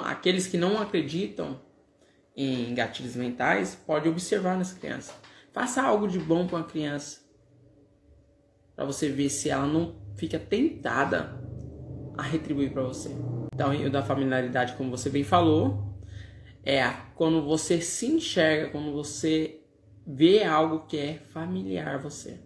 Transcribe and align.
Aqueles 0.00 0.46
que 0.46 0.56
não 0.56 0.80
acreditam 0.80 1.60
em 2.38 2.72
gatilhos 2.72 3.16
mentais, 3.16 3.74
pode 3.74 4.08
observar 4.08 4.56
nas 4.56 4.72
crianças. 4.72 5.12
Faça 5.52 5.82
algo 5.82 6.06
de 6.06 6.20
bom 6.20 6.46
com 6.46 6.56
a 6.56 6.62
criança. 6.62 7.20
Para 8.76 8.84
você 8.84 9.08
ver 9.08 9.28
se 9.28 9.50
ela 9.50 9.66
não 9.66 9.96
fica 10.14 10.38
tentada 10.38 11.36
a 12.16 12.22
retribuir 12.22 12.72
para 12.72 12.84
você. 12.84 13.10
Então, 13.52 13.72
o 13.74 13.90
da 13.90 14.04
familiaridade, 14.04 14.74
como 14.74 14.88
você 14.88 15.10
bem 15.10 15.24
falou, 15.24 15.98
é 16.62 16.88
quando 17.16 17.42
você 17.42 17.80
se 17.80 18.06
enxerga, 18.06 18.70
quando 18.70 18.92
você 18.92 19.60
vê 20.06 20.44
algo 20.44 20.86
que 20.86 20.96
é 20.96 21.14
familiar 21.14 21.96
a 21.96 21.98
você. 21.98 22.38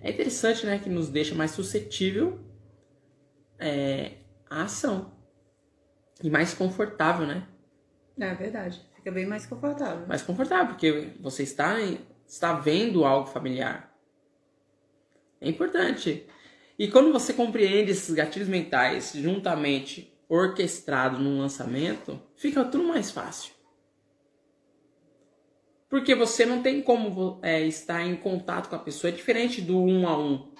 É 0.00 0.10
interessante, 0.10 0.66
né, 0.66 0.80
que 0.80 0.90
nos 0.90 1.08
deixa 1.08 1.36
mais 1.36 1.52
suscetível 1.52 2.40
é, 3.60 4.14
à 4.50 4.64
ação 4.64 5.21
e 6.22 6.30
mais 6.30 6.54
confortável, 6.54 7.26
né? 7.26 7.46
É 8.18 8.34
verdade. 8.34 8.80
Fica 8.94 9.10
bem 9.10 9.26
mais 9.26 9.46
confortável. 9.46 10.06
Mais 10.06 10.22
confortável, 10.22 10.68
porque 10.68 11.10
você 11.20 11.42
está, 11.42 11.76
está 12.26 12.52
vendo 12.54 13.04
algo 13.04 13.26
familiar. 13.26 13.92
É 15.40 15.48
importante. 15.48 16.26
E 16.78 16.88
quando 16.88 17.12
você 17.12 17.32
compreende 17.32 17.90
esses 17.90 18.14
gatilhos 18.14 18.48
mentais 18.48 19.12
juntamente 19.14 20.16
orquestrado 20.28 21.18
num 21.18 21.40
lançamento, 21.40 22.20
fica 22.36 22.64
tudo 22.64 22.84
mais 22.84 23.10
fácil. 23.10 23.52
Porque 25.90 26.14
você 26.14 26.46
não 26.46 26.62
tem 26.62 26.80
como 26.80 27.38
é, 27.42 27.60
estar 27.66 28.02
em 28.02 28.16
contato 28.16 28.70
com 28.70 28.76
a 28.76 28.78
pessoa. 28.78 29.10
É 29.10 29.14
diferente 29.14 29.60
do 29.60 29.78
um 29.78 30.08
a 30.08 30.16
um, 30.16 30.50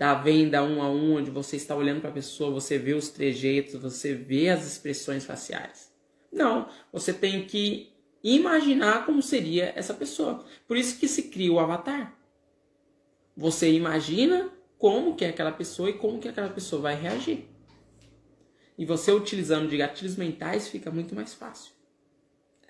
da 0.00 0.14
venda 0.14 0.62
um 0.62 0.82
a 0.82 0.88
um, 0.88 1.16
onde 1.16 1.30
você 1.30 1.56
está 1.56 1.76
olhando 1.76 2.00
para 2.00 2.08
a 2.08 2.14
pessoa, 2.14 2.50
você 2.50 2.78
vê 2.78 2.94
os 2.94 3.10
trejeitos, 3.10 3.74
você 3.74 4.14
vê 4.14 4.48
as 4.48 4.66
expressões 4.66 5.26
faciais. 5.26 5.92
Não, 6.32 6.70
você 6.90 7.12
tem 7.12 7.44
que 7.44 7.92
imaginar 8.24 9.04
como 9.04 9.20
seria 9.20 9.74
essa 9.76 9.92
pessoa. 9.92 10.42
Por 10.66 10.78
isso 10.78 10.98
que 10.98 11.06
se 11.06 11.24
cria 11.24 11.52
o 11.52 11.60
avatar. 11.60 12.18
Você 13.36 13.70
imagina 13.70 14.50
como 14.78 15.14
que 15.14 15.22
é 15.22 15.28
aquela 15.28 15.52
pessoa 15.52 15.90
e 15.90 15.98
como 15.98 16.18
que 16.18 16.28
aquela 16.28 16.48
pessoa 16.48 16.80
vai 16.80 16.96
reagir. 16.96 17.44
E 18.78 18.86
você 18.86 19.12
utilizando 19.12 19.68
de 19.68 19.76
gatilhos 19.76 20.16
mentais 20.16 20.66
fica 20.66 20.90
muito 20.90 21.14
mais 21.14 21.34
fácil. 21.34 21.74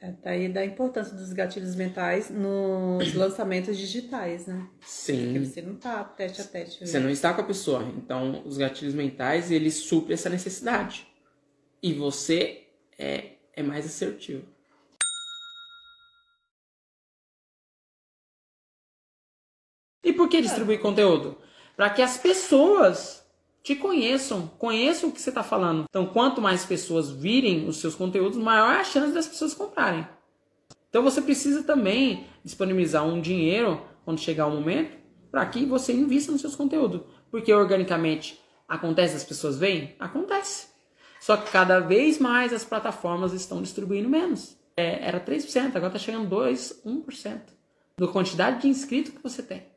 É, 0.03 0.13
tá 0.13 0.31
aí 0.31 0.49
da 0.49 0.65
importância 0.65 1.15
dos 1.15 1.33
gatilhos 1.33 1.75
mentais 1.75 2.31
nos 2.31 3.15
lançamentos 3.15 3.77
digitais, 3.77 4.47
né? 4.47 4.67
Sim. 4.81 5.25
Porque 5.25 5.47
você 5.47 5.63
não 5.63 5.75
tá 5.75 6.03
teste 6.05 6.41
a 6.41 6.45
teste. 6.45 6.87
Você 6.87 6.99
não 6.99 7.11
está 7.11 7.35
com 7.35 7.43
a 7.43 7.45
pessoa. 7.45 7.83
Então, 7.97 8.43
os 8.47 8.57
gatilhos 8.57 8.95
mentais, 8.95 9.51
eles 9.51 9.75
suprem 9.75 10.15
essa 10.15 10.31
necessidade. 10.31 11.07
E 11.83 11.93
você 11.93 12.63
é 12.99 13.33
é 13.61 13.63
mais 13.63 13.87
assertivo. 13.87 14.47
E 20.03 20.13
por 20.13 20.29
que 20.29 20.41
distribuir 20.41 20.81
conteúdo? 20.81 21.39
Para 21.77 21.91
que 21.91 22.03
as 22.03 22.17
pessoas 22.17 23.20
te 23.63 23.75
conheçam, 23.75 24.51
conheçam 24.59 25.11
o 25.11 25.13
que 25.13 25.21
você 25.21 25.29
está 25.29 25.43
falando. 25.43 25.85
Então, 25.89 26.07
quanto 26.07 26.41
mais 26.41 26.65
pessoas 26.65 27.11
virem 27.11 27.69
os 27.69 27.79
seus 27.79 27.95
conteúdos, 27.95 28.39
maior 28.39 28.77
a 28.77 28.85
chance 28.85 29.13
das 29.13 29.29
pessoas 29.29 29.55
comprarem. 29.55 30.07
Então, 30.89 31.03
você 31.03 31.21
precisa 31.21 31.63
também 31.63 32.27
disponibilizar 32.45 33.07
um 33.07 33.21
dinheiro 33.21 33.81
quando 34.05 34.21
chegar 34.21 34.47
o 34.47 34.51
momento 34.51 34.99
para 35.31 35.47
que 35.47 35.65
você 35.65 35.93
invista 35.93 36.33
nos 36.33 36.41
seus 36.41 36.57
conteúdos. 36.57 37.03
Porque 37.31 37.53
organicamente 37.53 38.41
acontece, 38.67 39.17
as 39.17 39.25
pessoas 39.25 39.59
veem? 39.59 39.95
Acontece. 39.99 40.69
Só 41.21 41.37
que 41.37 41.51
cada 41.51 41.81
vez 41.81 42.19
mais 42.19 42.53
as 42.53 42.65
plataformas 42.65 43.33
estão 43.33 43.63
distribuindo 43.63 44.09
menos. 44.09 44.57
É, 44.77 45.07
era 45.07 45.21
3%, 45.21 45.77
agora 45.77 45.89
está 45.89 45.99
chegando 45.99 46.35
2%, 46.35 46.83
1% 46.85 47.41
da 47.99 48.09
quantidade 48.09 48.63
de 48.63 48.69
inscritos 48.69 49.13
que 49.13 49.23
você 49.23 49.43
tem. 49.43 49.70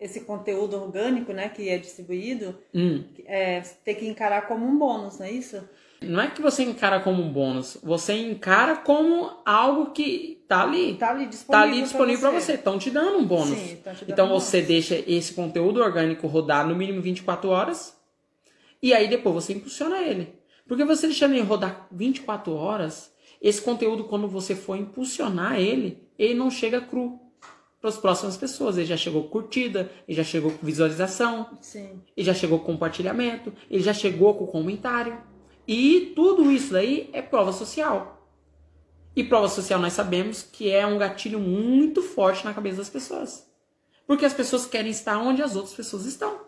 Esse 0.00 0.22
conteúdo 0.22 0.76
orgânico, 0.76 1.32
né, 1.32 1.48
que 1.50 1.68
é 1.68 1.76
distribuído, 1.76 2.56
hum. 2.74 3.04
é, 3.26 3.60
tem 3.84 3.94
que 3.94 4.08
encarar 4.08 4.48
como 4.48 4.66
um 4.66 4.78
bônus, 4.78 5.18
não 5.18 5.26
é 5.26 5.30
isso? 5.30 5.62
Não 6.00 6.20
é 6.20 6.28
que 6.28 6.40
você 6.40 6.62
encara 6.62 7.00
como 7.00 7.22
um 7.22 7.30
bônus, 7.30 7.76
você 7.82 8.14
encara 8.14 8.76
como 8.76 9.30
algo 9.44 9.90
que 9.92 10.42
tá 10.48 10.62
ali. 10.62 10.94
Tá 10.94 11.10
ali 11.10 11.26
disponível, 11.26 11.52
tá 11.52 11.60
ali 11.60 11.82
disponível 11.82 12.30
para 12.30 12.40
você. 12.40 12.54
Estão 12.54 12.78
te 12.78 12.90
dando 12.90 13.18
um 13.18 13.26
bônus. 13.26 13.58
Sim, 13.58 13.76
te 13.76 13.82
dando 13.84 14.04
então 14.08 14.26
um 14.26 14.30
você 14.30 14.58
bônus. 14.58 14.68
deixa 14.68 15.04
esse 15.06 15.34
conteúdo 15.34 15.82
orgânico 15.82 16.26
rodar 16.26 16.66
no 16.66 16.74
mínimo 16.74 17.02
24 17.02 17.50
horas 17.50 17.94
e 18.82 18.94
aí 18.94 19.08
depois 19.08 19.34
você 19.34 19.52
impulsiona 19.52 19.98
ele. 19.98 20.34
Porque 20.66 20.84
você 20.84 21.06
deixando 21.06 21.34
ele 21.34 21.42
rodar 21.42 21.86
24 21.92 22.54
horas, 22.54 23.12
esse 23.40 23.60
conteúdo, 23.60 24.04
quando 24.04 24.28
você 24.28 24.54
for 24.54 24.76
impulsionar 24.76 25.58
ele, 25.58 26.08
ele 26.18 26.34
não 26.34 26.50
chega 26.50 26.80
cru 26.80 27.20
para 27.80 27.90
as 27.90 27.96
próximas 27.96 28.36
pessoas. 28.36 28.76
Ele 28.76 28.86
já 28.86 28.96
chegou 28.96 29.24
com 29.24 29.30
curtida, 29.30 29.90
ele 30.06 30.16
já 30.16 30.24
chegou 30.24 30.52
com 30.52 30.64
visualização, 30.64 31.58
Sim. 31.60 32.00
ele 32.16 32.26
já 32.26 32.34
chegou 32.34 32.58
com 32.58 32.66
compartilhamento, 32.66 33.52
ele 33.70 33.82
já 33.82 33.94
chegou 33.94 34.34
com 34.34 34.46
comentário. 34.46 35.18
E 35.66 36.12
tudo 36.14 36.50
isso 36.50 36.72
daí 36.72 37.08
é 37.12 37.22
prova 37.22 37.52
social. 37.52 38.28
E 39.14 39.24
prova 39.24 39.48
social 39.48 39.80
nós 39.80 39.92
sabemos 39.92 40.42
que 40.42 40.70
é 40.70 40.86
um 40.86 40.98
gatilho 40.98 41.40
muito 41.40 42.02
forte 42.02 42.44
na 42.44 42.54
cabeça 42.54 42.78
das 42.78 42.90
pessoas. 42.90 43.48
Porque 44.06 44.24
as 44.24 44.34
pessoas 44.34 44.66
querem 44.66 44.90
estar 44.90 45.18
onde 45.18 45.42
as 45.42 45.56
outras 45.56 45.74
pessoas 45.74 46.04
estão. 46.04 46.40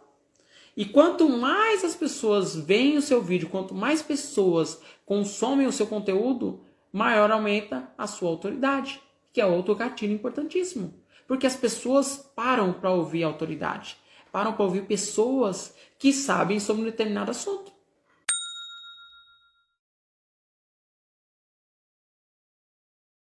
E 0.77 0.87
quanto 0.87 1.29
mais 1.29 1.85
as 1.85 1.95
pessoas 1.95 2.57
veem 2.57 2.97
o 2.97 3.03
seu 3.03 3.23
vídeo, 3.23 3.49
quanto 3.49 3.75
mais 3.75 4.01
pessoas 4.01 4.81
consomem 5.05 5.67
o 5.67 5.73
seu 5.73 5.87
conteúdo, 5.87 6.65
maior 6.91 7.31
aumenta 7.31 7.93
a 7.97 8.07
sua 8.07 8.31
autoridade, 8.31 9.01
que 9.33 9.41
é 9.41 9.47
outro 9.47 9.75
gatilho 9.75 10.13
importantíssimo. 10.13 10.95
Porque 11.27 11.47
as 11.47 11.57
pessoas 11.57 12.31
param 12.37 12.73
para 12.73 12.91
ouvir 12.91 13.25
a 13.25 13.29
autoridade, 13.29 13.97
param 14.31 14.53
para 14.53 14.65
ouvir 14.65 14.87
pessoas 14.87 15.75
que 15.99 16.13
sabem 16.13 16.61
sobre 16.61 16.83
um 16.83 16.87
determinado 16.87 17.31
assunto. 17.31 17.72